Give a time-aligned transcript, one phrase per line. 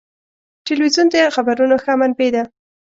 [0.67, 2.43] تلویزیون د خبرونو ښه منبع ده.